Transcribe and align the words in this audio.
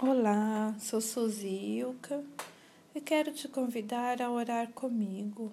Olá, 0.00 0.76
sou 0.78 1.00
Suzy 1.00 1.48
Ilka 1.48 2.24
e 2.94 3.00
quero 3.00 3.32
te 3.32 3.48
convidar 3.48 4.22
a 4.22 4.30
orar 4.30 4.70
comigo. 4.70 5.50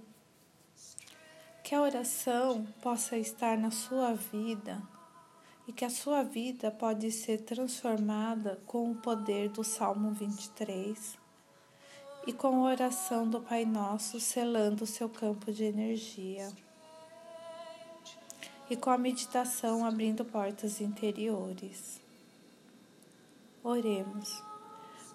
Que 1.64 1.74
a 1.74 1.82
oração 1.82 2.64
possa 2.80 3.18
estar 3.18 3.58
na 3.58 3.72
sua 3.72 4.14
vida 4.14 4.80
e 5.68 5.74
que 5.74 5.84
a 5.84 5.90
sua 5.90 6.22
vida 6.22 6.70
pode 6.70 7.12
ser 7.12 7.40
transformada 7.42 8.62
com 8.68 8.92
o 8.92 8.96
poder 8.96 9.50
do 9.50 9.64
Salmo 9.64 10.12
23 10.12 11.18
e 12.28 12.32
com 12.32 12.64
a 12.64 12.70
oração 12.70 13.28
do 13.28 13.42
Pai 13.42 13.66
Nosso 13.66 14.20
selando 14.20 14.84
o 14.84 14.88
seu 14.88 15.10
campo 15.10 15.52
de 15.52 15.64
energia 15.64 16.52
e 18.70 18.76
com 18.76 18.92
a 18.92 18.98
meditação 18.98 19.84
abrindo 19.84 20.24
portas 20.24 20.80
interiores. 20.82 22.05
Oremos. 23.68 24.44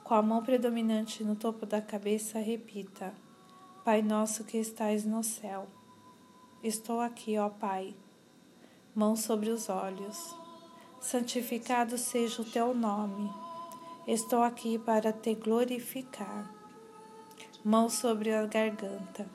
Com 0.02 0.12
a 0.12 0.20
mão 0.20 0.42
predominante 0.42 1.22
no 1.22 1.36
topo 1.36 1.64
da 1.64 1.80
cabeça, 1.80 2.40
repita: 2.40 3.14
Pai 3.84 4.02
nosso 4.02 4.42
que 4.42 4.58
estais 4.58 5.04
no 5.04 5.22
céu. 5.22 5.68
Estou 6.60 7.00
aqui, 7.00 7.38
ó 7.38 7.48
Pai. 7.48 7.94
Mão 8.92 9.14
sobre 9.14 9.50
os 9.50 9.68
olhos. 9.68 10.34
Santificado 11.00 11.96
seja 11.96 12.42
o 12.42 12.44
teu 12.44 12.74
nome. 12.74 13.32
Estou 14.04 14.42
aqui 14.42 14.80
para 14.80 15.12
te 15.12 15.32
glorificar. 15.36 16.52
Mão 17.64 17.88
sobre 17.88 18.34
a 18.34 18.44
garganta. 18.46 19.30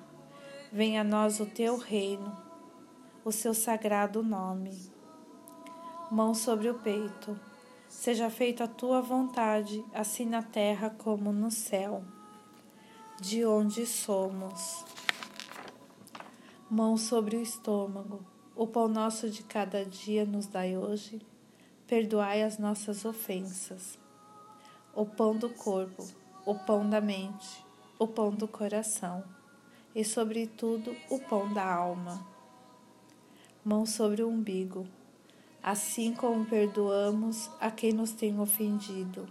Venha 0.74 1.00
a 1.00 1.06
nós 1.06 1.40
o 1.40 1.46
teu 1.46 1.78
reino, 1.78 2.38
o 3.24 3.32
seu 3.32 3.54
sagrado 3.54 4.22
nome. 4.22 4.78
Mão 6.12 6.34
sobre 6.34 6.70
o 6.70 6.74
peito 6.74 7.40
Seja 7.96 8.30
feita 8.30 8.66
a 8.66 8.68
tua 8.68 9.02
vontade, 9.02 9.84
assim 9.92 10.26
na 10.26 10.44
terra 10.44 10.92
como 10.92 11.32
no 11.32 11.50
céu, 11.50 12.04
de 13.20 13.46
onde 13.46 13.86
somos. 13.86 14.86
Mão 16.70 16.98
sobre 16.98 17.38
o 17.38 17.42
estômago. 17.42 18.24
O 18.54 18.68
pão 18.68 18.90
nosso 18.90 19.30
de 19.30 19.42
cada 19.44 19.84
dia 19.84 20.24
nos 20.26 20.46
dai 20.46 20.78
hoje. 20.78 21.20
Perdoai 21.88 22.44
as 22.44 22.60
nossas 22.60 23.06
ofensas. 23.06 23.98
O 24.94 25.06
pão 25.06 25.36
do 25.36 25.50
corpo, 25.50 26.06
o 26.46 26.54
pão 26.54 26.88
da 26.88 27.00
mente, 27.00 27.66
o 27.98 28.06
pão 28.06 28.30
do 28.30 28.48
coração 28.48 29.24
e, 29.96 30.04
sobretudo, 30.04 30.94
o 31.10 31.18
pão 31.18 31.52
da 31.52 31.66
alma. 31.66 32.28
Mão 33.64 33.86
sobre 33.86 34.22
o 34.22 34.30
umbigo 34.30 34.86
assim 35.66 36.14
como 36.14 36.46
perdoamos 36.46 37.50
a 37.60 37.72
quem 37.72 37.92
nos 37.92 38.12
tem 38.12 38.40
ofendido, 38.40 39.28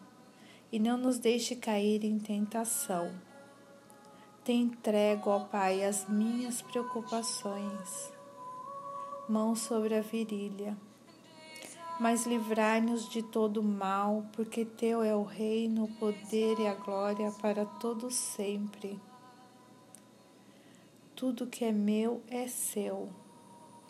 e 0.73 0.81
não 0.81 0.99
nos 0.99 1.17
deixe 1.17 1.55
cair 1.55 2.05
em 2.05 2.19
tentação. 2.19 3.13
Te 4.43 4.51
entrego, 4.51 5.31
ó 5.31 5.39
Pai, 5.39 5.85
as 5.85 6.09
minhas 6.09 6.61
preocupações, 6.61 8.13
mão 9.29 9.55
sobre 9.55 9.95
a 9.95 10.01
virilha. 10.01 10.77
Mas 12.01 12.27
livrai-nos 12.27 13.09
de 13.09 13.23
todo 13.23 13.63
mal, 13.63 14.27
porque 14.33 14.65
Teu 14.65 15.05
é 15.05 15.15
o 15.15 15.23
reino, 15.23 15.85
o 15.85 15.95
poder 16.01 16.59
e 16.59 16.67
a 16.67 16.75
glória 16.75 17.31
para 17.41 17.65
todos 17.65 18.13
sempre. 18.13 18.99
Tudo 21.15 21.47
que 21.47 21.65
é 21.65 21.71
meu 21.71 22.21
é 22.29 22.49
seu. 22.49 23.09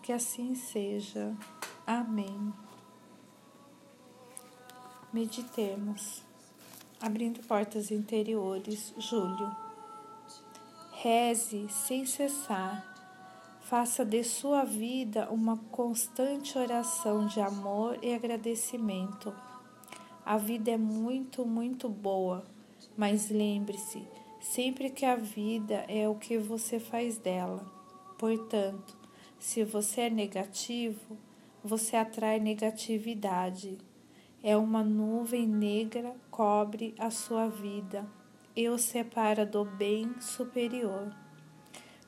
Que 0.05 0.13
assim 0.13 0.55
seja. 0.55 1.35
Amém. 1.87 2.53
Meditemos. 5.11 6.23
Abrindo 7.01 7.41
portas 7.49 7.91
interiores, 7.91 8.93
Júlio. 8.99 9.51
Reze 10.93 11.67
sem 11.71 12.05
cessar. 12.05 12.85
Faça 13.63 14.05
de 14.05 14.23
sua 14.23 14.63
vida 14.63 15.27
uma 15.31 15.57
constante 15.71 16.59
oração 16.59 17.27
de 17.27 17.41
amor 17.41 17.99
e 18.03 18.13
agradecimento. 18.13 19.35
A 20.23 20.37
vida 20.37 20.71
é 20.71 20.77
muito, 20.77 21.47
muito 21.47 21.89
boa, 21.89 22.45
mas 22.95 23.31
lembre-se 23.31 24.07
sempre 24.39 24.91
que 24.91 25.07
a 25.07 25.17
vida 25.17 25.87
é 25.89 26.07
o 26.07 26.15
que 26.15 26.37
você 26.37 26.79
faz 26.79 27.17
dela. 27.17 27.65
Portanto, 28.19 29.04
se 29.45 29.63
você 29.63 30.01
é 30.01 30.11
negativo, 30.11 31.19
você 31.63 31.97
atrai 31.97 32.41
negatividade. 32.41 33.77
É 34.43 34.57
uma 34.57 34.83
nuvem 34.83 35.47
negra 35.47 36.17
cobre 36.31 36.95
a 36.99 37.11
sua 37.11 37.47
vida 37.49 38.07
e 38.57 38.71
o 38.71 38.79
separa 38.79 39.45
do 39.45 39.63
bem 39.63 40.19
superior. 40.19 41.15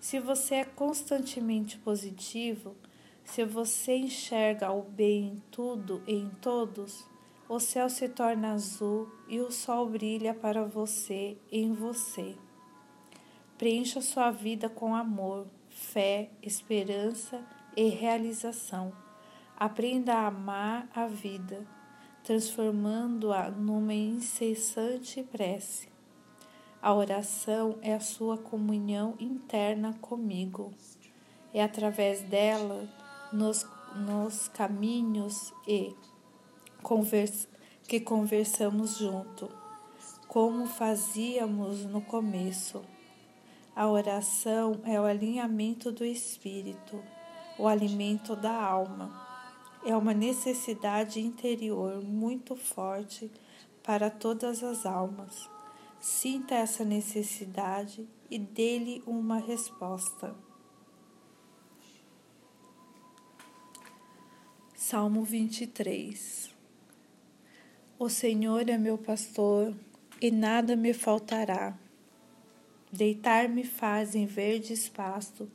Se 0.01 0.19
você 0.19 0.55
é 0.55 0.65
constantemente 0.65 1.77
positivo, 1.77 2.75
se 3.23 3.45
você 3.45 3.99
enxerga 3.99 4.73
o 4.73 4.83
bem 4.83 5.27
em 5.27 5.43
tudo 5.51 6.03
e 6.07 6.15
em 6.15 6.31
todos, 6.41 7.07
o 7.51 7.61
céu 7.61 7.91
se 7.91 8.09
torna 8.09 8.55
azul 8.55 9.13
e 9.29 9.41
o 9.41 9.53
sol 9.53 9.91
brilha 9.91 10.33
para 10.33 10.65
você 10.65 11.37
em 11.53 11.75
você. 11.75 12.35
Preencha 13.59 14.01
sua 14.01 14.31
vida 14.31 14.71
com 14.71 14.97
amor, 14.97 15.47
fé, 15.77 16.31
esperança 16.43 17.45
e 17.77 17.89
realização 17.89 18.93
Aprenda 19.59 20.13
a 20.13 20.27
amar 20.27 20.87
a 20.95 21.07
vida, 21.07 21.67
transformando-a 22.23 23.51
numa 23.51 23.95
incessante 23.95 25.23
prece. 25.23 25.89
A 26.83 26.93
oração 26.93 27.79
é 27.81 27.95
a 27.95 28.01
sua 28.01 28.37
comunhão 28.37 29.15
interna 29.19 29.95
comigo. 29.95 30.75
É 31.55 31.63
através 31.63 32.21
dela, 32.21 32.87
nos, 33.33 33.67
nos 33.95 34.47
caminhos 34.49 35.55
e 35.67 35.97
conversa, 36.83 37.49
que 37.89 37.99
conversamos 37.99 38.99
junto, 38.99 39.49
como 40.29 40.67
fazíamos 40.67 41.87
no 41.87 42.03
começo. 42.03 42.83
A 43.77 43.87
oração 43.87 44.81
é 44.85 44.99
o 44.99 45.05
alinhamento 45.05 45.93
do 45.93 46.03
espírito, 46.03 47.01
o 47.59 47.69
alimento 47.69 48.35
da 48.35 48.53
alma 48.53 49.27
é 49.87 49.97
uma 49.97 50.13
necessidade 50.13 51.21
interior 51.21 52.03
muito 52.03 52.57
forte 52.57 53.31
para 53.85 54.11
todas 54.11 54.65
as 54.65 54.85
almas. 54.85 55.49
Sinta 56.01 56.57
essa 56.57 56.85
necessidade 56.85 58.05
e 58.29 58.37
dê-lhe 58.37 59.01
uma 59.07 59.39
resposta. 59.39 60.35
Salmo 64.75 65.23
23 65.23 66.51
O 67.97 68.09
Senhor 68.09 68.69
é 68.69 68.77
meu 68.77 68.99
pastor 68.99 69.73
e 70.21 70.33
nada 70.33 70.75
me 70.75 70.93
faltará. 70.93 71.86
Deitar-me 72.93 73.65
faz 73.65 74.15
em 74.15 74.27
verdes 74.27 74.89
pastos, 74.89 75.49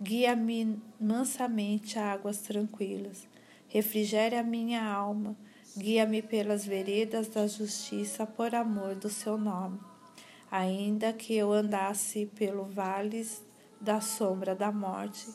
guia-me 0.00 0.80
mansamente 1.00 1.98
a 1.98 2.12
águas 2.12 2.38
tranquilas 2.38 3.26
refrigere 3.68 4.34
a 4.34 4.42
minha 4.42 4.82
alma, 4.82 5.36
guia-me 5.76 6.22
pelas 6.22 6.64
veredas 6.64 7.28
da 7.28 7.46
justiça 7.46 8.26
por 8.26 8.54
amor 8.54 8.94
do 8.94 9.08
seu 9.08 9.36
nome. 9.36 9.78
Ainda 10.50 11.12
que 11.12 11.34
eu 11.34 11.52
andasse 11.52 12.26
pelo 12.34 12.64
vales 12.64 13.44
da 13.80 14.00
sombra 14.00 14.54
da 14.54 14.72
morte, 14.72 15.28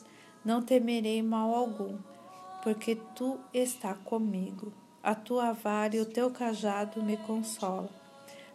não 0.44 0.60
temerei 0.60 1.22
mal 1.22 1.54
algum, 1.54 1.96
porque 2.62 2.96
tu 3.14 3.38
está 3.52 3.94
comigo. 3.94 4.72
A 5.02 5.14
tua 5.14 5.52
vara 5.52 5.96
e 5.96 6.00
o 6.00 6.06
teu 6.06 6.30
cajado 6.30 7.02
me 7.02 7.16
consolam. 7.16 8.03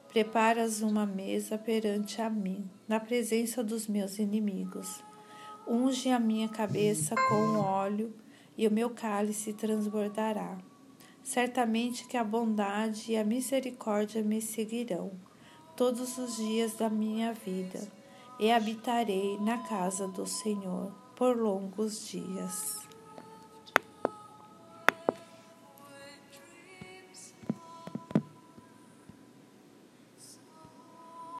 Preparas 0.09 0.81
uma 0.81 1.05
mesa 1.05 1.55
perante 1.55 2.19
a 2.19 2.31
mim, 2.31 2.67
na 2.87 2.99
presença 2.99 3.63
dos 3.63 3.87
meus 3.87 4.17
inimigos. 4.17 5.03
Unge 5.67 6.09
a 6.09 6.19
minha 6.19 6.49
cabeça 6.49 7.13
com 7.29 7.59
óleo 7.59 8.11
e 8.57 8.67
o 8.67 8.71
meu 8.71 8.89
cálice 8.89 9.53
transbordará. 9.53 10.57
Certamente 11.21 12.07
que 12.07 12.17
a 12.17 12.23
bondade 12.23 13.11
e 13.11 13.17
a 13.17 13.23
misericórdia 13.23 14.23
me 14.23 14.41
seguirão 14.41 15.11
todos 15.75 16.17
os 16.17 16.37
dias 16.37 16.73
da 16.73 16.89
minha 16.89 17.31
vida, 17.31 17.79
e 18.39 18.51
habitarei 18.51 19.37
na 19.39 19.59
casa 19.59 20.07
do 20.07 20.25
Senhor 20.25 20.91
por 21.15 21.37
longos 21.37 22.09
dias. 22.09 22.88